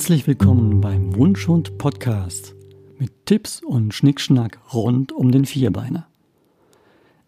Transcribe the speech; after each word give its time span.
Herzlich 0.00 0.26
willkommen 0.26 0.80
beim 0.80 1.14
Wunschhund 1.14 1.76
Podcast 1.76 2.54
mit 2.98 3.12
Tipps 3.26 3.60
und 3.62 3.92
Schnickschnack 3.92 4.58
rund 4.72 5.12
um 5.12 5.30
den 5.30 5.44
Vierbeiner. 5.44 6.06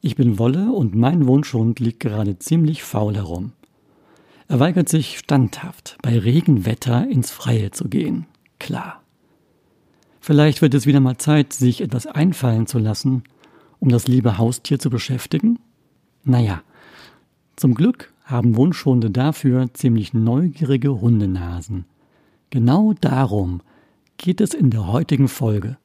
Ich 0.01 0.17
bin 0.17 0.39
Wolle 0.39 0.73
und 0.73 0.95
mein 0.95 1.27
Wunschhund 1.27 1.81
liegt 1.81 2.01
gerade 2.01 2.39
ziemlich 2.39 2.83
faul 2.83 3.15
herum. 3.17 3.53
Er 4.49 4.59
weigert 4.59 4.89
sich 4.89 5.19
standhaft, 5.19 5.99
bei 6.01 6.19
Regenwetter 6.19 7.07
ins 7.07 7.31
Freie 7.31 7.73
zu 7.73 7.91
gehen. 7.91 8.25
Klar. 8.59 9.03
Vielleicht 10.23 10.63
wird 10.63 10.73
es 10.73 10.87
wieder 10.87 11.01
mal 11.01 11.19
Zeit, 11.19 11.53
sich 11.53 11.83
etwas 11.83 12.07
einfallen 12.07 12.67
zu 12.67 12.79
lassen, 12.79 13.25
um 13.81 13.91
das 13.91 14.09
liebe 14.09 14.39
Haustier 14.39 14.79
zu 14.79 14.89
beschäftigen? 14.89 15.59
Naja, 16.25 16.63
zum 17.55 17.75
Glück 17.75 18.15
haben 18.25 18.57
Wunschhunde 18.57 19.11
dafür 19.11 19.69
ziemlich 19.75 20.15
neugierige 20.15 21.03
Hundenasen. 21.03 21.85
Genau 22.53 22.93
darum 22.93 23.63
geht 24.19 24.43
es 24.43 24.53
in 24.53 24.69
der 24.69 24.87
heutigen 24.87 25.29
Folge 25.29 25.79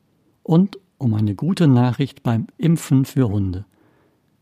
und 0.43 0.77
um 0.97 1.13
eine 1.13 1.33
gute 1.33 1.65
Nachricht 1.65 2.23
beim 2.23 2.47
Impfen 2.57 3.05
für 3.05 3.29
Hunde. 3.29 3.63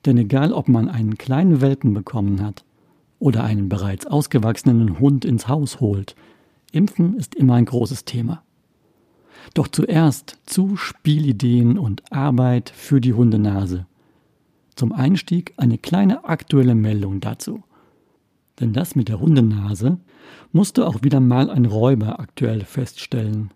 Denn 0.08 0.18
egal, 0.18 0.52
ob 0.52 0.68
man 0.68 0.90
einen 0.90 1.20
kleinen 1.20 1.62
Welpen 1.62 1.94
bekommen 1.94 2.42
hat 2.42 2.66
oder 3.20 3.44
einen 3.44 3.70
bereits 3.70 4.08
ausgewachsenen 4.08 4.98
Hund 4.98 5.24
ins 5.24 5.48
Haus 5.48 5.80
holt, 5.80 6.16
Impfen 6.72 7.16
ist 7.16 7.36
immer 7.36 7.54
ein 7.54 7.66
großes 7.66 8.06
Thema. 8.06 8.42
Doch 9.54 9.68
zuerst 9.68 10.40
zu 10.48 10.78
Spielideen 10.78 11.78
und 11.78 12.12
Arbeit 12.12 12.72
für 12.72 13.02
die 13.02 13.14
Hundenase. 13.14 13.86
Zum 14.76 14.94
Einstieg 14.94 15.54
eine 15.58 15.78
kleine 15.78 16.26
aktuelle 16.26 16.74
Meldung 16.74 17.20
dazu. 17.20 17.64
Denn 18.60 18.74
das 18.74 18.96
mit 18.96 19.10
der 19.10 19.20
Hundenase 19.20 20.00
musste 20.52 20.88
auch 20.88 21.04
wieder 21.04 21.20
mal 21.20 21.50
ein 21.50 21.66
Räuber 21.66 22.20
aktuell 22.20 22.64
feststellen. 22.64 23.52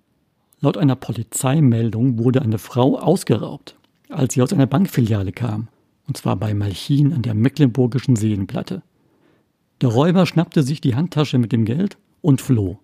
Laut 0.61 0.77
einer 0.77 0.95
Polizeimeldung 0.95 2.19
wurde 2.19 2.41
eine 2.41 2.57
Frau 2.57 2.99
ausgeraubt, 2.99 3.77
als 4.09 4.33
sie 4.33 4.41
aus 4.41 4.51
einer 4.51 4.67
Bankfiliale 4.67 5.31
kam, 5.31 5.69
und 6.07 6.17
zwar 6.17 6.35
bei 6.35 6.53
Malchin 6.53 7.13
an 7.13 7.21
der 7.21 7.33
Mecklenburgischen 7.33 8.17
Seenplatte. 8.17 8.81
Der 9.81 9.89
Räuber 9.89 10.25
schnappte 10.25 10.63
sich 10.63 10.81
die 10.81 10.95
Handtasche 10.95 11.37
mit 11.37 11.53
dem 11.53 11.63
Geld 11.63 11.97
und 12.21 12.41
floh. 12.41 12.79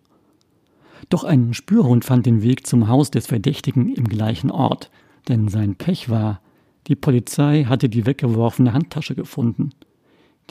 Doch 1.09 1.25
ein 1.25 1.53
Spürhund 1.53 2.05
fand 2.05 2.25
den 2.25 2.41
Weg 2.41 2.65
zum 2.65 2.87
Haus 2.87 3.11
des 3.11 3.27
Verdächtigen 3.27 3.93
im 3.93 4.07
gleichen 4.07 4.49
Ort, 4.49 4.89
denn 5.27 5.49
sein 5.49 5.75
Pech 5.75 6.09
war, 6.09 6.39
die 6.87 6.95
Polizei 6.95 7.65
hatte 7.65 7.89
die 7.89 8.05
weggeworfene 8.05 8.71
Handtasche 8.71 9.15
gefunden. 9.15 9.71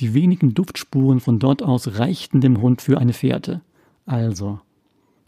Die 0.01 0.15
wenigen 0.15 0.55
Duftspuren 0.55 1.21
von 1.21 1.39
dort 1.39 1.63
aus 1.63 1.99
reichten 1.99 2.41
dem 2.41 2.61
Hund 2.61 2.83
für 2.83 2.99
eine 2.99 3.13
Fährte. 3.13 3.61
Also, 4.07 4.61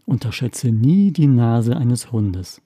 unterschätze 0.05 0.71
nie 0.71 1.11
die 1.11 1.27
Nase 1.27 1.77
eines 1.77 2.11
Hundes. 2.11 2.61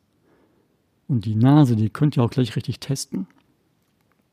Und 1.08 1.26
die 1.26 1.36
Nase, 1.36 1.76
die 1.76 1.90
könnt 1.90 2.18
ihr 2.18 2.24
auch 2.24 2.30
gleich 2.30 2.56
richtig 2.56 2.80
testen. 2.80 3.28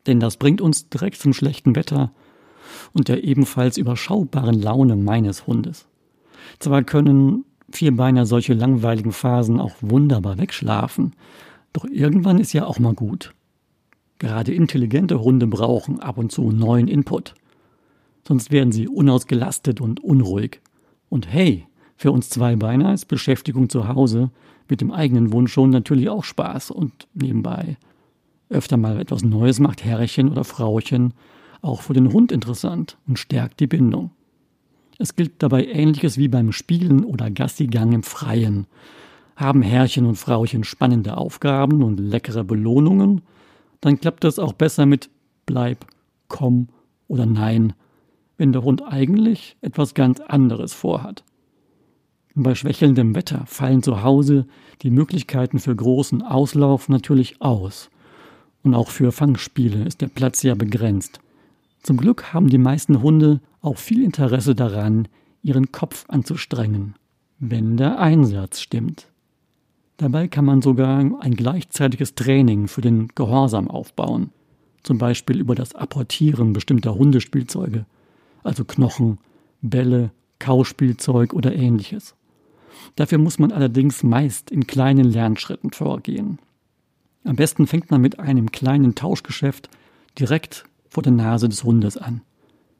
Denn 0.06 0.20
das 0.20 0.36
bringt 0.36 0.60
uns 0.60 0.88
direkt 0.88 1.16
zum 1.16 1.32
schlechten 1.32 1.76
Wetter 1.76 2.12
und 2.92 3.08
der 3.08 3.24
ebenfalls 3.24 3.76
überschaubaren 3.76 4.60
Laune 4.60 4.96
meines 4.96 5.46
Hundes. 5.46 5.86
Zwar 6.58 6.82
können 6.82 7.44
Vierbeiner 7.70 8.24
solche 8.24 8.54
langweiligen 8.54 9.12
Phasen 9.12 9.60
auch 9.60 9.74
wunderbar 9.80 10.38
wegschlafen, 10.38 11.14
doch 11.72 11.84
irgendwann 11.84 12.38
ist 12.38 12.54
ja 12.54 12.64
auch 12.64 12.78
mal 12.78 12.94
gut. 12.94 13.34
Gerade 14.18 14.54
intelligente 14.54 15.20
Hunde 15.20 15.46
brauchen 15.46 16.00
ab 16.00 16.18
und 16.18 16.32
zu 16.32 16.50
neuen 16.50 16.88
Input. 16.88 17.34
Sonst 18.28 18.52
werden 18.52 18.72
sie 18.72 18.88
unausgelastet 18.88 19.80
und 19.80 20.04
unruhig. 20.04 20.60
Und 21.08 21.32
hey, 21.32 21.66
für 21.96 22.12
uns 22.12 22.28
Zweibeiner 22.28 22.92
ist 22.92 23.06
Beschäftigung 23.06 23.70
zu 23.70 23.88
Hause 23.88 24.28
mit 24.68 24.82
dem 24.82 24.92
eigenen 24.92 25.32
Wunsch 25.32 25.50
schon 25.50 25.70
natürlich 25.70 26.10
auch 26.10 26.24
Spaß 26.24 26.70
und 26.70 27.08
nebenbei. 27.14 27.78
Öfter 28.50 28.76
mal 28.76 29.00
etwas 29.00 29.24
Neues 29.24 29.60
macht 29.60 29.82
Herrchen 29.82 30.28
oder 30.28 30.44
Frauchen 30.44 31.14
auch 31.62 31.80
für 31.80 31.94
den 31.94 32.12
Hund 32.12 32.30
interessant 32.30 32.98
und 33.06 33.18
stärkt 33.18 33.60
die 33.60 33.66
Bindung. 33.66 34.10
Es 34.98 35.16
gilt 35.16 35.42
dabei 35.42 35.64
ähnliches 35.64 36.18
wie 36.18 36.28
beim 36.28 36.52
Spielen 36.52 37.06
oder 37.06 37.30
Gassigang 37.30 37.92
im 37.92 38.02
Freien. 38.02 38.66
Haben 39.36 39.62
Herrchen 39.62 40.04
und 40.04 40.16
Frauchen 40.16 40.64
spannende 40.64 41.16
Aufgaben 41.16 41.82
und 41.82 41.98
leckere 41.98 42.44
Belohnungen, 42.44 43.22
dann 43.80 43.98
klappt 43.98 44.22
das 44.22 44.38
auch 44.38 44.52
besser 44.52 44.84
mit 44.84 45.08
Bleib, 45.46 45.86
komm 46.28 46.68
oder 47.08 47.24
Nein, 47.24 47.72
wenn 48.38 48.52
der 48.52 48.62
Hund 48.62 48.82
eigentlich 48.82 49.56
etwas 49.60 49.92
ganz 49.92 50.20
anderes 50.20 50.72
vorhat. 50.72 51.24
Bei 52.34 52.54
schwächelndem 52.54 53.14
Wetter 53.16 53.44
fallen 53.46 53.82
zu 53.82 54.02
Hause 54.02 54.46
die 54.82 54.90
Möglichkeiten 54.90 55.58
für 55.58 55.74
großen 55.74 56.22
Auslauf 56.22 56.88
natürlich 56.88 57.42
aus. 57.42 57.90
Und 58.62 58.74
auch 58.74 58.88
für 58.88 59.10
Fangspiele 59.10 59.84
ist 59.84 60.00
der 60.00 60.06
Platz 60.06 60.42
ja 60.44 60.54
begrenzt. 60.54 61.20
Zum 61.82 61.96
Glück 61.96 62.32
haben 62.32 62.48
die 62.48 62.58
meisten 62.58 63.02
Hunde 63.02 63.40
auch 63.60 63.76
viel 63.76 64.04
Interesse 64.04 64.54
daran, 64.54 65.08
ihren 65.42 65.72
Kopf 65.72 66.04
anzustrengen, 66.08 66.94
wenn 67.40 67.76
der 67.76 67.98
Einsatz 67.98 68.60
stimmt. 68.60 69.08
Dabei 69.96 70.28
kann 70.28 70.44
man 70.44 70.62
sogar 70.62 70.98
ein 70.98 71.34
gleichzeitiges 71.34 72.14
Training 72.14 72.68
für 72.68 72.82
den 72.82 73.08
Gehorsam 73.16 73.68
aufbauen, 73.68 74.30
zum 74.84 74.98
Beispiel 74.98 75.40
über 75.40 75.56
das 75.56 75.74
Apportieren 75.74 76.52
bestimmter 76.52 76.94
Hundespielzeuge, 76.94 77.84
also 78.48 78.64
Knochen, 78.64 79.18
Bälle, 79.62 80.10
Kauspielzeug 80.38 81.32
oder 81.32 81.54
ähnliches. 81.54 82.14
Dafür 82.96 83.18
muss 83.18 83.38
man 83.38 83.52
allerdings 83.52 84.02
meist 84.02 84.50
in 84.50 84.66
kleinen 84.66 85.04
Lernschritten 85.04 85.72
vorgehen. 85.72 86.38
Am 87.24 87.36
besten 87.36 87.66
fängt 87.66 87.90
man 87.90 88.00
mit 88.00 88.18
einem 88.18 88.50
kleinen 88.50 88.94
Tauschgeschäft 88.94 89.68
direkt 90.18 90.64
vor 90.88 91.02
der 91.02 91.12
Nase 91.12 91.48
des 91.48 91.64
Hundes 91.64 91.96
an. 91.96 92.22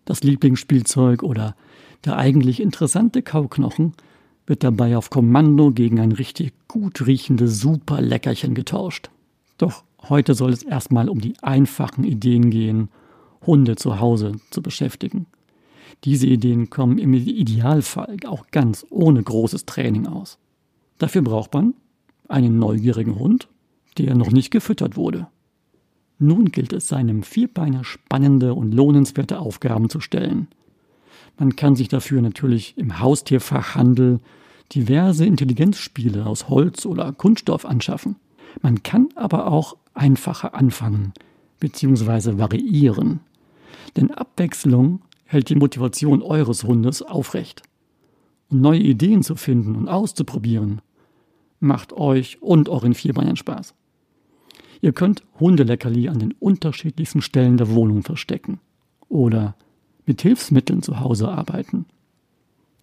Das 0.05 0.23
Lieblingsspielzeug 0.23 1.23
oder 1.23 1.55
der 2.05 2.17
eigentlich 2.17 2.61
interessante 2.61 3.23
Kauknochen 3.23 3.93
wird 4.47 4.65
dabei 4.65 4.97
auf 4.97 5.11
Kommando 5.11 5.71
gegen 5.73 6.01
ein 6.01 6.13
richtig 6.13 6.53
gut 6.69 7.07
riechendes 7.07 7.61
Superleckerchen 7.61 8.55
getauscht. 8.55 9.11
Doch 9.59 9.85
heute 10.09 10.35
soll 10.35 10.53
es 10.53 10.63
erstmal 10.63 11.09
um 11.09 11.21
die 11.21 11.35
einfachen 11.43 12.05
Ideen 12.05 12.51
gehen, 12.51 12.89
Hunde 13.47 13.77
zu 13.77 14.01
Hause 14.01 14.37
zu 14.51 14.63
beschäftigen. 14.63 15.27
Diese 16.05 16.27
Ideen 16.27 16.71
kommen 16.71 16.99
im 16.99 17.15
Idealfall 17.15 18.17
auch 18.27 18.47
ganz 18.51 18.87
ohne 18.91 19.23
großes 19.23 19.67
Training 19.67 20.07
aus. 20.07 20.39
Dafür 20.99 21.23
braucht 21.23 21.55
man 21.55 21.75
einen 22.29 22.59
neugierigen 22.59 23.19
Hund, 23.19 23.49
der 23.97 24.15
noch 24.15 24.31
nicht 24.31 24.51
gefüttert 24.51 24.97
wurde. 24.97 25.29
Nun 26.19 26.47
gilt 26.47 26.73
es 26.73 26.89
seinem 26.89 27.23
Vierbeiner 27.23 27.85
spannende 27.85 28.55
und 28.55 28.73
lohnenswerte 28.73 29.39
Aufgaben 29.39 29.89
zu 29.89 30.01
stellen. 30.01 30.49
Man 31.39 31.55
kann 31.55 31.77
sich 31.77 31.89
dafür 31.89 32.21
natürlich 32.21 32.77
im 32.77 32.99
Haustierfachhandel 32.99 34.21
diverse 34.75 35.25
Intelligenzspiele 35.25 36.27
aus 36.27 36.49
Holz 36.49 36.85
oder 36.85 37.13
Kunststoff 37.13 37.65
anschaffen. 37.65 38.17
Man 38.61 38.83
kann 38.83 39.09
aber 39.15 39.47
auch 39.47 39.77
einfacher 39.95 40.55
anfangen 40.55 41.13
bzw. 41.61 42.39
variieren. 42.39 43.21
Denn 43.97 44.11
Abwechslung 44.11 45.01
hält 45.29 45.51
die 45.51 45.57
Motivation 45.57 46.23
eures 46.23 46.65
Hundes 46.65 47.03
aufrecht. 47.03 47.63
Und 48.49 48.63
neue 48.63 48.81
Ideen 48.81 49.23
zu 49.23 49.37
finden 49.37 49.77
und 49.77 49.89
auszuprobieren, 49.89 50.81
macht 51.61 51.93
euch 51.93 52.41
und 52.41 52.71
euren 52.71 52.95
Vierbeinern 52.95 53.37
Spaß. 53.37 53.75
Ihr 54.81 54.93
könnt 54.93 55.23
Hundeleckerli 55.39 56.09
an 56.09 56.19
den 56.19 56.33
unterschiedlichsten 56.33 57.21
Stellen 57.21 57.59
der 57.59 57.71
Wohnung 57.71 58.03
verstecken 58.03 58.59
oder 59.09 59.55
mit 60.07 60.23
Hilfsmitteln 60.23 60.83
zu 60.83 61.01
Hause 61.01 61.29
arbeiten. 61.29 61.85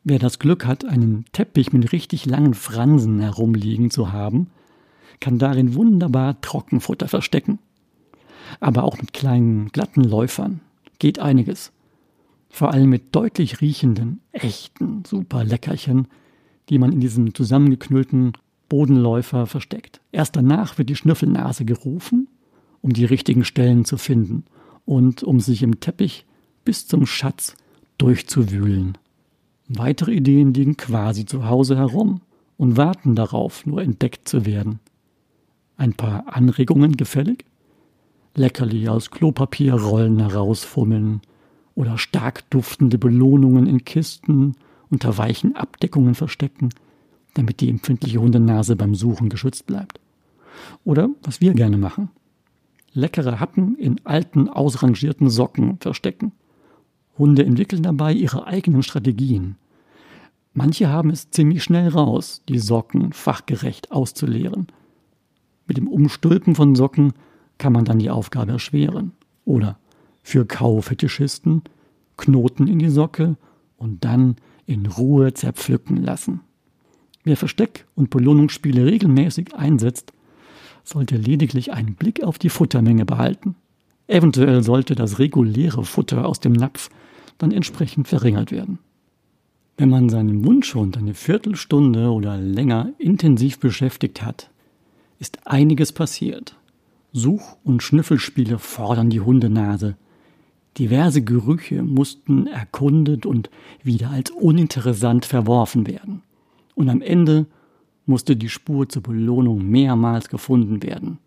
Wer 0.04 0.20
das 0.20 0.38
Glück 0.38 0.68
hat, 0.68 0.86
einen 0.86 1.26
Teppich 1.32 1.74
mit 1.74 1.92
richtig 1.94 2.28
langen 2.28 2.54
Fransen 2.54 3.22
herumliegen 3.22 3.90
zu 3.90 4.12
haben, 4.12 4.52
kann 5.20 5.40
darin 5.40 5.74
wunderbar 5.74 6.40
Trockenfutter 6.42 7.08
verstecken. 7.08 7.58
Aber 8.60 8.84
auch 8.84 9.00
mit 9.00 9.14
kleinen, 9.14 9.70
glatten 9.70 10.04
Läufern 10.04 10.60
geht 11.00 11.18
einiges. 11.18 11.72
Vor 12.50 12.72
allem 12.72 12.90
mit 12.90 13.16
deutlich 13.16 13.62
riechenden, 13.62 14.22
echten, 14.32 15.04
super 15.06 15.44
Leckerchen, 15.44 16.08
die 16.70 16.80
man 16.80 16.92
in 16.92 17.00
diesem 17.00 17.34
zusammengeknüllten 17.34 18.34
Bodenläufer 18.70 19.46
versteckt. 19.46 20.02
Erst 20.12 20.36
danach 20.36 20.78
wird 20.78 20.90
die 20.90 20.96
Schnüffelnase 20.96 21.66
gerufen, 21.66 22.28
um 22.82 22.94
die 22.94 23.06
richtigen 23.06 23.46
Stellen 23.46 23.86
zu 23.86 23.98
finden 23.98 24.46
und 24.86 25.24
um 25.24 25.40
sich 25.40 25.64
im 25.64 25.80
Teppich 25.80 26.26
bis 26.64 26.88
zum 26.88 27.06
Schatz 27.06 27.56
durchzuwühlen. 27.98 28.98
Weitere 29.68 30.14
Ideen 30.14 30.54
liegen 30.54 30.78
quasi 30.78 31.26
zu 31.26 31.48
Hause 31.48 31.78
herum 31.78 32.22
und 32.58 32.78
warten 32.78 33.16
darauf, 33.16 33.66
nur 33.66 33.82
entdeckt 33.82 34.28
zu 34.28 34.46
werden. 34.46 34.80
Ein 35.78 35.94
paar 35.94 36.36
Anregungen 36.36 36.96
gefällig? 36.96 37.46
Leckerli 38.36 38.88
aus 38.88 39.12
Klopapierrollen 39.12 40.20
herausfummeln 40.20 41.22
oder 41.76 41.98
stark 41.98 42.50
duftende 42.50 42.98
Belohnungen 42.98 43.68
in 43.68 43.86
Kisten 43.86 44.56
unter 44.90 45.18
weichen 45.18 45.56
Abdeckungen 45.56 46.16
verstecken– 46.16 46.70
damit 47.36 47.60
die 47.60 47.70
empfindliche 47.70 48.20
Hundenase 48.20 48.76
beim 48.76 48.96
Suchen 48.96 49.30
geschützt 49.30 49.68
bleibt. 49.68 50.00
Oder 50.84 51.10
was 51.22 51.42
wir 51.42 51.54
gerne 51.54 51.78
machen. 51.78 52.10
Leckere 52.94 53.40
Happen 53.40 53.76
in 53.76 54.00
alten, 54.06 54.50
ausrangierten 54.50 55.30
Socken 55.30 55.78
verstecken. 55.80 56.32
Hunde 57.18 57.46
entwickeln 57.46 57.84
dabei 57.84 58.14
ihre 58.14 58.48
eigenen 58.48 58.84
Strategien. 58.84 59.58
Manche 60.54 60.88
haben 60.88 61.10
es 61.10 61.30
ziemlich 61.30 61.64
schnell 61.64 61.90
raus, 61.90 62.42
die 62.48 62.60
Socken 62.60 63.12
fachgerecht 63.12 63.92
auszuleeren. 63.92 64.68
Mit 65.68 65.78
dem 65.78 65.90
Umstülpen 65.90 66.56
von 66.56 66.76
Socken 66.76 67.14
kann 67.58 67.74
man 67.74 67.84
dann 67.84 68.00
die 68.00 68.10
Aufgabe 68.10 68.54
erschweren. 68.54 69.12
Oder 69.44 69.78
für 70.26 70.48
Kaufetischisten 70.48 71.62
Knoten 72.18 72.68
in 72.68 72.80
die 72.80 72.90
Socke 72.90 73.38
und 73.78 74.04
dann 74.04 74.38
in 74.66 74.88
Ruhe 74.88 75.36
zerpflücken 75.36 75.98
lassen. 75.98 76.42
Wer 77.24 77.38
Versteck- 77.38 77.86
und 77.94 78.10
Belohnungsspiele 78.10 78.86
regelmäßig 78.86 79.54
einsetzt, 79.54 80.14
sollte 80.84 81.16
lediglich 81.16 81.74
einen 81.74 81.94
Blick 81.94 82.24
auf 82.24 82.40
die 82.40 82.50
Futtermenge 82.50 83.06
behalten. 83.06 83.56
Eventuell 84.08 84.64
sollte 84.64 84.96
das 84.96 85.20
reguläre 85.20 85.86
Futter 85.86 86.26
aus 86.26 86.40
dem 86.40 86.54
Napf 86.54 86.90
dann 87.38 87.52
entsprechend 87.52 88.08
verringert 88.08 88.52
werden. 88.52 88.80
Wenn 89.78 89.90
man 89.90 90.10
seinen 90.10 90.44
Wunschhund 90.44 90.98
eine 90.98 91.14
Viertelstunde 91.14 92.10
oder 92.10 92.38
länger 92.38 92.94
intensiv 92.98 93.60
beschäftigt 93.60 94.24
hat, 94.24 94.50
ist 95.20 95.46
einiges 95.46 95.92
passiert. 95.92 96.58
Such- 97.14 97.58
und 97.64 97.84
Schnüffelspiele 97.84 98.58
fordern 98.58 99.12
die 99.12 99.22
Hundenase. 99.22 99.98
Diverse 100.78 101.22
Gerüche 101.22 101.84
mussten 101.84 102.48
erkundet 102.48 103.26
und 103.26 103.50
wieder 103.84 104.10
als 104.10 104.32
uninteressant 104.32 105.26
verworfen 105.26 105.88
werden. 105.88 106.22
Und 106.74 106.90
am 106.90 107.02
Ende 107.02 107.46
musste 108.06 108.36
die 108.36 108.50
Spur 108.50 108.90
zur 108.90 109.04
Belohnung 109.04 109.70
mehrmals 109.70 110.30
gefunden 110.30 110.84
werden. 110.84 111.18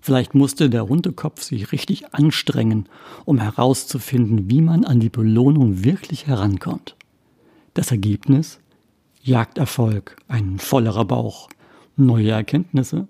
Vielleicht 0.00 0.34
musste 0.34 0.70
der 0.70 0.88
Hundekopf 0.88 1.42
sich 1.42 1.72
richtig 1.72 2.14
anstrengen, 2.14 2.86
um 3.26 3.38
herauszufinden, 3.38 4.48
wie 4.48 4.62
man 4.62 4.84
an 4.84 5.00
die 5.00 5.10
Belohnung 5.10 5.84
wirklich 5.84 6.26
herankommt. 6.26 6.96
Das 7.74 7.90
Ergebnis? 7.90 8.60
Jagderfolg, 9.22 10.16
ein 10.28 10.58
vollerer 10.58 11.04
Bauch, 11.04 11.50
neue 11.96 12.30
Erkenntnisse. 12.30 13.08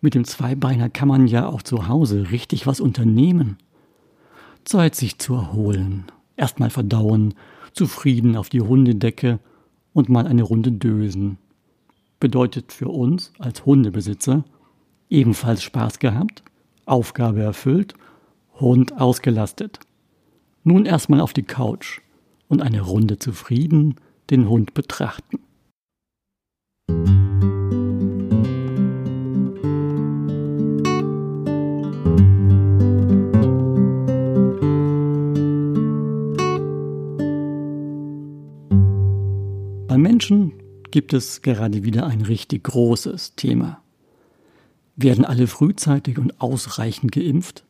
Mit 0.00 0.14
dem 0.14 0.24
Zweibeiner 0.24 0.88
kann 0.88 1.08
man 1.08 1.26
ja 1.26 1.46
auch 1.46 1.62
zu 1.62 1.88
Hause 1.88 2.30
richtig 2.30 2.66
was 2.66 2.80
unternehmen. 2.80 3.56
Zeit, 4.64 4.94
sich 4.94 5.18
zu 5.18 5.34
erholen, 5.34 6.06
erstmal 6.36 6.70
verdauen, 6.70 7.34
zufrieden 7.72 8.36
auf 8.36 8.48
die 8.48 8.60
Hundedecke 8.60 9.38
und 9.92 10.08
mal 10.08 10.26
eine 10.26 10.42
Runde 10.42 10.72
dösen. 10.72 11.38
Bedeutet 12.18 12.72
für 12.72 12.88
uns 12.88 13.32
als 13.38 13.64
Hundebesitzer 13.64 14.44
ebenfalls 15.08 15.62
Spaß 15.62 15.98
gehabt, 15.98 16.42
Aufgabe 16.86 17.42
erfüllt, 17.42 17.94
Hund 18.58 19.00
ausgelastet. 19.00 19.80
Nun 20.64 20.86
erstmal 20.86 21.20
auf 21.20 21.32
die 21.32 21.42
Couch 21.42 22.00
und 22.48 22.62
eine 22.62 22.82
Runde 22.82 23.18
zufrieden 23.18 23.96
den 24.30 24.48
Hund 24.48 24.74
betrachten. 24.74 25.40
Gibt 40.90 41.12
es 41.12 41.42
gerade 41.42 41.84
wieder 41.84 42.06
ein 42.06 42.22
richtig 42.22 42.64
großes 42.64 43.36
Thema. 43.36 43.82
Werden 44.96 45.24
alle 45.24 45.46
frühzeitig 45.46 46.18
und 46.18 46.40
ausreichend 46.40 47.12
geimpft? 47.12 47.64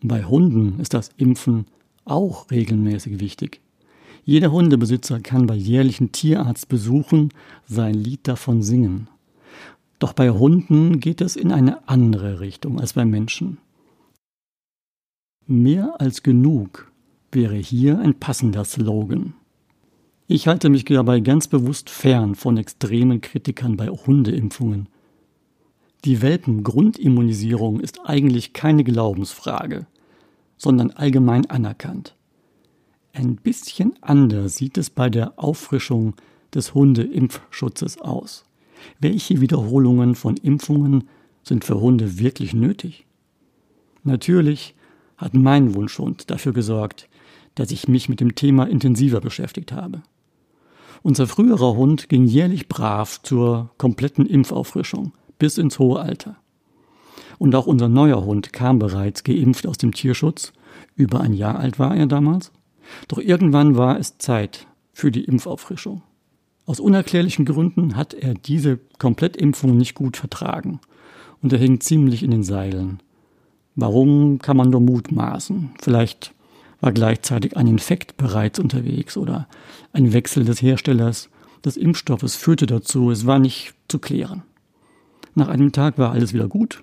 Bei 0.00 0.24
Hunden 0.24 0.78
ist 0.80 0.94
das 0.94 1.10
Impfen 1.16 1.66
auch 2.04 2.50
regelmäßig 2.50 3.20
wichtig. 3.20 3.60
Jeder 4.24 4.52
Hundebesitzer 4.52 5.20
kann 5.20 5.46
bei 5.46 5.54
jährlichen 5.54 6.12
Tierarztbesuchen 6.12 7.32
sein 7.66 7.94
Lied 7.94 8.28
davon 8.28 8.62
singen. 8.62 9.08
Doch 9.98 10.12
bei 10.12 10.30
Hunden 10.30 11.00
geht 11.00 11.20
es 11.20 11.34
in 11.34 11.50
eine 11.50 11.88
andere 11.88 12.40
Richtung 12.40 12.78
als 12.78 12.92
bei 12.92 13.04
Menschen. 13.04 13.58
Mehr 15.46 16.00
als 16.00 16.22
genug 16.22 16.92
wäre 17.32 17.56
hier 17.56 17.98
ein 17.98 18.14
passender 18.20 18.64
Slogan. 18.64 19.34
Ich 20.30 20.46
halte 20.46 20.68
mich 20.68 20.84
dabei 20.84 21.20
ganz 21.20 21.48
bewusst 21.48 21.88
fern 21.88 22.34
von 22.34 22.58
extremen 22.58 23.22
Kritikern 23.22 23.78
bei 23.78 23.88
Hundeimpfungen. 23.88 24.90
Die 26.04 26.20
Welpengrundimmunisierung 26.20 27.80
ist 27.80 28.00
eigentlich 28.04 28.52
keine 28.52 28.84
Glaubensfrage, 28.84 29.86
sondern 30.58 30.90
allgemein 30.90 31.48
anerkannt. 31.48 32.14
Ein 33.14 33.36
bisschen 33.36 33.94
anders 34.02 34.56
sieht 34.56 34.76
es 34.76 34.90
bei 34.90 35.08
der 35.08 35.32
Auffrischung 35.38 36.14
des 36.54 36.74
Hundeimpfschutzes 36.74 37.98
aus. 37.98 38.44
Welche 39.00 39.40
Wiederholungen 39.40 40.14
von 40.14 40.36
Impfungen 40.36 41.08
sind 41.42 41.64
für 41.64 41.80
Hunde 41.80 42.18
wirklich 42.18 42.52
nötig? 42.52 43.06
Natürlich 44.04 44.74
hat 45.16 45.32
mein 45.32 45.74
Wunschhund 45.74 46.30
dafür 46.30 46.52
gesorgt, 46.52 47.08
dass 47.54 47.70
ich 47.70 47.88
mich 47.88 48.10
mit 48.10 48.20
dem 48.20 48.34
Thema 48.34 48.64
intensiver 48.64 49.22
beschäftigt 49.22 49.72
habe. 49.72 50.02
Unser 51.02 51.26
früherer 51.26 51.76
Hund 51.76 52.08
ging 52.08 52.24
jährlich 52.24 52.68
brav 52.68 53.22
zur 53.22 53.70
kompletten 53.78 54.26
Impfauffrischung 54.26 55.12
bis 55.38 55.58
ins 55.58 55.78
hohe 55.78 56.00
Alter. 56.00 56.36
Und 57.38 57.54
auch 57.54 57.66
unser 57.66 57.88
neuer 57.88 58.24
Hund 58.24 58.52
kam 58.52 58.78
bereits 58.78 59.22
geimpft 59.22 59.66
aus 59.66 59.78
dem 59.78 59.92
Tierschutz. 59.92 60.52
Über 60.96 61.20
ein 61.20 61.32
Jahr 61.32 61.58
alt 61.58 61.78
war 61.78 61.96
er 61.96 62.06
damals. 62.06 62.50
Doch 63.06 63.18
irgendwann 63.18 63.76
war 63.76 63.98
es 63.98 64.18
Zeit 64.18 64.66
für 64.92 65.10
die 65.12 65.24
Impfauffrischung. 65.24 66.02
Aus 66.66 66.80
unerklärlichen 66.80 67.44
Gründen 67.44 67.96
hat 67.96 68.12
er 68.14 68.34
diese 68.34 68.78
Komplettimpfung 68.98 69.76
nicht 69.76 69.94
gut 69.94 70.16
vertragen. 70.16 70.80
Und 71.40 71.52
er 71.52 71.58
hing 71.58 71.80
ziemlich 71.80 72.22
in 72.22 72.32
den 72.32 72.42
Seilen. 72.42 73.00
Warum 73.76 74.40
kann 74.40 74.56
man 74.56 74.70
nur 74.70 74.80
mutmaßen? 74.80 75.70
Vielleicht 75.80 76.34
war 76.80 76.92
gleichzeitig 76.92 77.56
ein 77.56 77.66
Infekt 77.66 78.16
bereits 78.16 78.58
unterwegs 78.58 79.16
oder 79.16 79.48
ein 79.92 80.12
Wechsel 80.12 80.44
des 80.44 80.62
Herstellers 80.62 81.28
des 81.64 81.76
Impfstoffes 81.76 82.36
führte 82.36 82.66
dazu, 82.66 83.10
es 83.10 83.26
war 83.26 83.38
nicht 83.38 83.74
zu 83.88 83.98
klären. 83.98 84.42
Nach 85.34 85.48
einem 85.48 85.72
Tag 85.72 85.98
war 85.98 86.12
alles 86.12 86.32
wieder 86.32 86.48
gut, 86.48 86.82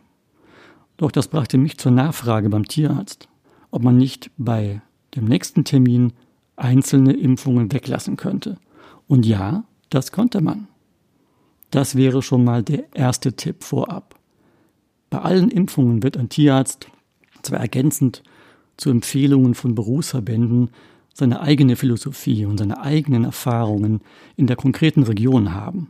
doch 0.98 1.12
das 1.12 1.28
brachte 1.28 1.58
mich 1.58 1.78
zur 1.78 1.92
Nachfrage 1.92 2.50
beim 2.50 2.68
Tierarzt, 2.68 3.28
ob 3.72 3.84
man 3.84 3.98
nicht 3.98 4.32
bei 4.38 4.82
dem 5.16 5.26
nächsten 5.26 5.64
Termin 5.64 6.14
einzelne 6.56 7.14
Impfungen 7.14 7.72
weglassen 7.72 8.18
könnte. 8.18 8.58
Und 9.08 9.26
ja, 9.26 9.66
das 9.90 10.12
konnte 10.12 10.42
man. 10.42 10.68
Das 11.72 11.96
wäre 11.96 12.22
schon 12.22 12.44
mal 12.44 12.64
der 12.64 12.86
erste 12.96 13.34
Tipp 13.34 13.64
vorab. 13.64 14.16
Bei 15.10 15.20
allen 15.20 15.52
Impfungen 15.52 16.04
wird 16.04 16.18
ein 16.18 16.30
Tierarzt 16.30 16.88
zwar 17.42 17.60
ergänzend 17.60 18.24
zu 18.78 18.90
Empfehlungen 18.90 19.56
von 19.56 19.76
Berufsverbänden 19.76 20.70
seine 21.14 21.42
eigene 21.42 21.76
Philosophie 21.76 22.46
und 22.46 22.58
seine 22.58 22.82
eigenen 22.82 23.24
Erfahrungen 23.24 24.02
in 24.36 24.48
der 24.48 24.58
konkreten 24.58 25.04
Region 25.04 25.54
haben. 25.54 25.90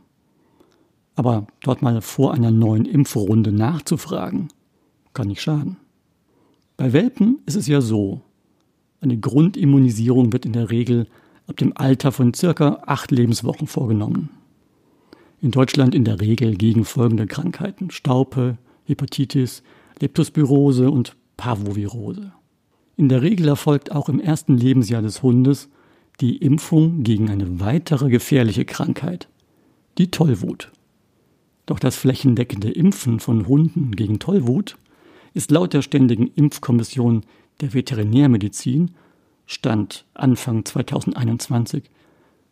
Aber 1.16 1.46
dort 1.62 1.82
mal 1.82 2.00
vor 2.00 2.32
einer 2.32 2.50
neuen 2.50 2.84
Impfrunde 2.84 3.50
nachzufragen, 3.50 4.48
kann 5.14 5.28
nicht 5.28 5.42
schaden. 5.42 5.78
Bei 6.76 6.92
Welpen 6.92 7.40
ist 7.46 7.56
es 7.56 7.66
ja 7.66 7.80
so, 7.80 8.20
eine 9.00 9.18
Grundimmunisierung 9.18 10.32
wird 10.32 10.46
in 10.46 10.52
der 10.52 10.70
Regel 10.70 11.06
ab 11.46 11.56
dem 11.56 11.76
Alter 11.76 12.12
von 12.12 12.34
circa 12.34 12.82
acht 12.86 13.10
Lebenswochen 13.10 13.66
vorgenommen. 13.66 14.30
In 15.40 15.50
Deutschland 15.50 15.94
in 15.94 16.04
der 16.04 16.20
Regel 16.20 16.56
gegen 16.56 16.84
folgende 16.84 17.26
Krankheiten 17.26 17.90
Staupe, 17.90 18.58
Hepatitis, 18.84 19.62
Leptospirose 20.00 20.90
und 20.90 21.16
Parvovirose. 21.36 22.32
In 22.96 23.08
der 23.08 23.22
Regel 23.22 23.48
erfolgt 23.48 23.92
auch 23.92 24.08
im 24.08 24.20
ersten 24.20 24.56
Lebensjahr 24.56 25.02
des 25.02 25.22
Hundes 25.22 25.68
die 26.20 26.36
Impfung 26.38 27.02
gegen 27.02 27.30
eine 27.30 27.60
weitere 27.60 28.08
gefährliche 28.08 28.64
Krankheit, 28.64 29.28
die 29.98 30.10
Tollwut. 30.10 30.72
Doch 31.66 31.78
das 31.78 31.96
flächendeckende 31.96 32.70
Impfen 32.70 33.20
von 33.20 33.46
Hunden 33.46 33.90
gegen 33.96 34.18
Tollwut 34.18 34.78
ist 35.34 35.50
laut 35.50 35.74
der 35.74 35.82
Ständigen 35.82 36.28
Impfkommission 36.28 37.22
der 37.60 37.74
Veterinärmedizin 37.74 38.92
Stand 39.44 40.06
Anfang 40.14 40.64
2021 40.64 41.84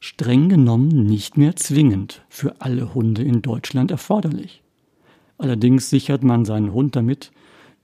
streng 0.01 0.51
genommen 0.51 1.07
nicht 1.07 1.39
mehr 1.39 1.57
zwingend 1.57 2.23
für 2.29 2.61
alle 2.61 2.95
Hunde 2.95 3.23
in 3.23 3.41
Deutschland 3.41 3.91
erforderlich. 3.91 4.63
Allerdings 5.39 5.89
sichert 5.89 6.23
man 6.23 6.45
seinen 6.45 6.73
Hund 6.75 6.95
damit 6.95 7.33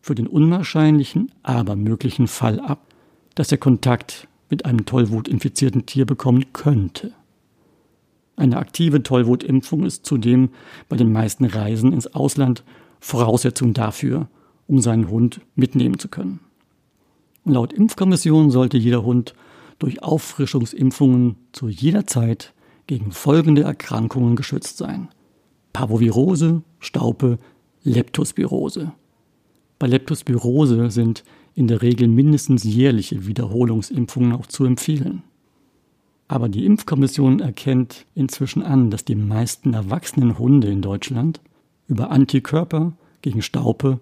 für 0.00 0.14
den 0.14 0.26
unwahrscheinlichen, 0.26 1.30
aber 1.42 1.76
möglichen 1.76 2.26
Fall 2.26 2.60
ab, 2.60 2.86
dass 3.34 3.52
er 3.52 3.58
Kontakt 3.58 4.28
mit 4.48 4.64
einem 4.64 4.84
Tollwut-infizierten 4.84 5.86
Tier 5.86 6.06
bekommen 6.06 6.52
könnte. 6.52 7.12
Eine 8.36 8.56
aktive 8.56 9.02
Tollwutimpfung 9.02 9.84
ist 9.84 10.06
zudem 10.06 10.50
bei 10.88 10.96
den 10.96 11.12
meisten 11.12 11.44
Reisen 11.44 11.92
ins 11.92 12.06
Ausland 12.14 12.64
Voraussetzung 12.98 13.74
dafür, 13.74 14.28
um 14.66 14.80
seinen 14.80 15.08
Hund 15.08 15.40
mitnehmen 15.54 15.98
zu 15.98 16.08
können. 16.08 16.40
Laut 17.44 17.72
Impfkommission 17.72 18.50
sollte 18.50 18.78
jeder 18.78 19.02
Hund 19.02 19.34
durch 19.78 20.02
Auffrischungsimpfungen 20.02 21.36
zu 21.52 21.68
jeder 21.68 22.06
Zeit 22.06 22.52
gegen 22.86 23.12
folgende 23.12 23.62
Erkrankungen 23.62 24.36
geschützt 24.36 24.76
sein. 24.76 25.08
Parvovirose, 25.72 26.62
Staupe, 26.78 27.38
Leptospirose. 27.82 28.92
Bei 29.80 29.86
Leptospirose 29.86 30.90
sind 30.90 31.24
in 31.54 31.66
der 31.66 31.80
Regel 31.80 32.06
mindestens 32.06 32.64
jährliche 32.64 33.26
Wiederholungsimpfungen 33.26 34.34
auch 34.34 34.46
zu 34.46 34.66
empfehlen. 34.66 35.22
Aber 36.28 36.50
die 36.50 36.66
Impfkommission 36.66 37.40
erkennt 37.40 38.04
inzwischen 38.14 38.62
an, 38.62 38.90
dass 38.90 39.06
die 39.06 39.14
meisten 39.14 39.72
erwachsenen 39.72 40.38
Hunde 40.38 40.68
in 40.68 40.82
Deutschland 40.82 41.40
über 41.88 42.10
Antikörper 42.10 42.92
gegen 43.22 43.40
Staupe 43.40 44.00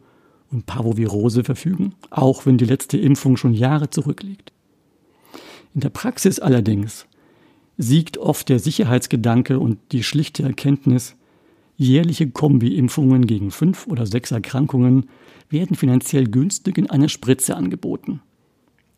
und 0.51 0.67
Parvovirose 0.67 1.45
verfügen, 1.45 1.95
auch 2.11 2.45
wenn 2.45 2.59
die 2.59 2.65
letzte 2.65 2.99
Impfung 2.99 3.37
schon 3.37 3.55
Jahre 3.55 3.89
zurückliegt. 3.89 4.53
In 5.75 5.81
der 5.81 5.91
Praxis 5.91 6.41
allerdings 6.41 7.07
siegt 7.77 8.19
oft 8.19 8.49
der 8.49 8.59
Sicherheitsgedanke 8.59 9.61
und 9.61 9.79
die 9.93 10.03
schlichte 10.03 10.43
Erkenntnis, 10.43 11.15
jährliche 11.79 12.29
Kombi-Impfungen 12.29 13.27
gegen 13.27 13.51
fünf 13.51 13.87
oder 13.87 14.05
sechs 14.05 14.31
Erkrankungen 14.33 15.09
werden 15.49 15.77
finanziell 15.77 16.27
günstig 16.27 16.77
in 16.77 16.91
einer 16.91 17.09
Spritze 17.09 17.57
angeboten. 17.57 18.21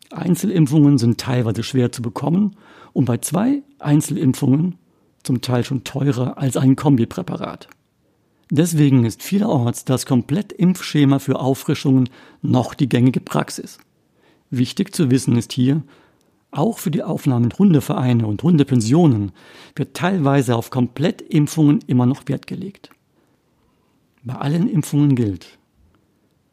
Einzelimpfungen 0.09 0.97
sind 0.97 1.19
teilweise 1.19 1.63
schwer 1.63 1.91
zu 1.93 2.01
bekommen 2.01 2.57
und 2.91 3.05
bei 3.05 3.17
zwei 3.19 3.61
Einzelimpfungen 3.79 4.75
zum 5.23 5.41
Teil 5.41 5.63
schon 5.63 5.83
teurer 5.85 6.37
als 6.37 6.57
ein 6.57 6.75
Kombipräparat. 6.75 7.69
Deswegen 8.49 9.05
ist 9.05 9.23
vielerorts 9.23 9.85
das 9.85 10.05
Komplettimpfschema 10.05 11.19
für 11.19 11.39
Auffrischungen 11.39 12.09
noch 12.41 12.73
die 12.73 12.89
gängige 12.89 13.21
Praxis. 13.21 13.77
Wichtig 14.49 14.93
zu 14.93 15.09
wissen 15.09 15.37
ist 15.37 15.53
hier, 15.53 15.83
auch 16.51 16.79
für 16.79 16.91
die 16.91 17.03
Aufnahme 17.03 17.45
in 17.45 17.53
Hundevereine 17.57 18.27
und 18.27 18.43
Hundepensionen 18.43 19.31
wird 19.75 19.95
teilweise 19.95 20.55
auf 20.55 20.69
Komplettimpfungen 20.69 21.79
immer 21.87 22.05
noch 22.05 22.27
Wert 22.27 22.45
gelegt. 22.45 22.89
Bei 24.23 24.35
allen 24.35 24.69
Impfungen 24.69 25.15
gilt, 25.15 25.57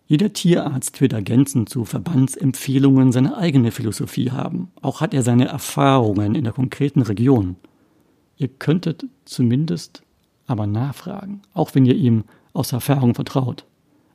jeder 0.06 0.32
Tierarzt 0.32 1.02
wird 1.02 1.12
ergänzend 1.12 1.68
zu 1.68 1.84
Verbandsempfehlungen 1.84 3.12
seine 3.12 3.36
eigene 3.36 3.70
Philosophie 3.70 4.30
haben. 4.30 4.70
Auch 4.80 5.02
hat 5.02 5.12
er 5.12 5.22
seine 5.22 5.48
Erfahrungen 5.48 6.34
in 6.34 6.44
der 6.44 6.54
konkreten 6.54 7.02
Region. 7.02 7.56
Ihr 8.38 8.48
könntet 8.48 9.04
zumindest 9.26 10.02
aber 10.46 10.66
nachfragen, 10.66 11.42
auch 11.52 11.74
wenn 11.74 11.84
ihr 11.84 11.94
ihm 11.94 12.24
aus 12.54 12.72
Erfahrung 12.72 13.14
vertraut. 13.14 13.66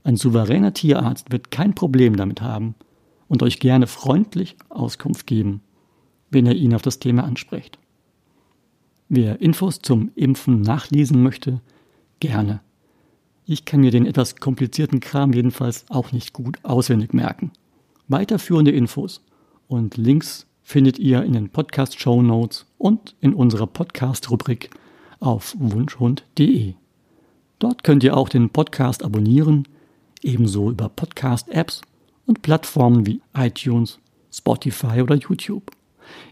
Ein 0.04 0.18
souveräner 0.18 0.74
Tierarzt 0.74 1.32
wird 1.32 1.52
kein 1.52 1.76
Problem 1.76 2.16
damit 2.16 2.42
haben 2.42 2.74
und 3.28 3.44
euch 3.44 3.60
gerne 3.60 3.86
freundlich 3.86 4.56
Auskunft 4.70 5.28
geben, 5.28 5.62
wenn 6.34 6.46
er 6.46 6.56
ihn 6.56 6.74
auf 6.74 6.82
das 6.82 7.00
Thema 7.00 7.24
anspricht. 7.24 7.78
Wer 9.10 9.42
Infos 9.42 9.80
zum 9.80 10.12
Impfen 10.16 10.62
nachlesen 10.62 11.22
möchte, 11.22 11.62
gerne. 12.20 12.62
Ich 13.46 13.66
kann 13.66 13.82
mir 13.82 13.92
den 13.92 14.06
etwas 14.06 14.38
komplizierten 14.38 15.02
Kram 15.02 15.34
jedenfalls 15.34 15.86
auch 15.90 16.12
nicht 16.12 16.34
gut 16.34 16.58
auswendig 16.64 17.14
merken. 17.14 17.52
Weiterführende 18.08 18.72
Infos 18.72 19.22
und 19.68 19.98
Links 19.98 20.48
findet 20.64 20.98
ihr 20.98 21.24
in 21.24 21.34
den 21.34 21.50
Podcast 21.50 22.00
Show 22.00 22.22
Notes 22.22 22.66
und 22.78 23.16
in 23.20 23.34
unserer 23.34 23.68
Podcast 23.68 24.32
Rubrik 24.32 24.70
auf 25.20 25.56
wunschhund.de. 25.60 26.74
Dort 27.60 27.84
könnt 27.84 28.04
ihr 28.04 28.16
auch 28.18 28.30
den 28.30 28.50
Podcast 28.50 29.04
abonnieren, 29.04 29.68
ebenso 30.22 30.72
über 30.72 30.90
Podcast-Apps 30.90 31.82
und 32.26 32.42
Plattformen 32.42 33.06
wie 33.06 33.22
iTunes, 33.36 34.00
Spotify 34.32 35.02
oder 35.02 35.16
YouTube. 35.16 35.72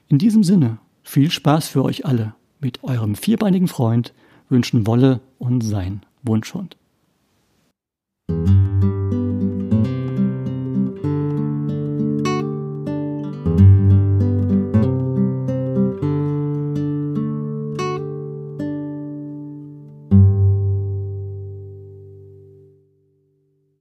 In 0.08 0.18
diesem 0.18 0.44
Sinne, 0.44 0.78
viel 1.04 1.32
Spaß 1.32 1.68
für 1.68 1.84
euch 1.84 2.06
alle. 2.06 2.34
Mit 2.60 2.84
eurem 2.84 3.16
vierbeinigen 3.16 3.68
Freund 3.68 4.14
wünschen 4.50 4.86
Wolle 4.86 5.22
und 5.40 5.62
sein 5.62 6.06
Wunschhund. 6.24 6.78